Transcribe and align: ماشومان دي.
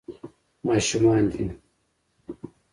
ماشومان 0.67 1.23
دي. 1.31 1.45